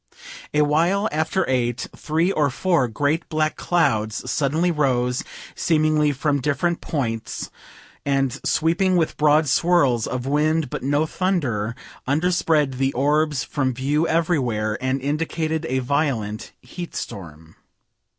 [0.51, 6.81] A while after 8, three or four great black clouds suddenly rose, seemingly from different
[6.81, 7.51] points,
[8.03, 11.75] and sweeping with broad swirls of wind but no thunder,
[12.07, 17.53] underspread the orbs from view everywhere, and indicated a violent heatstorm.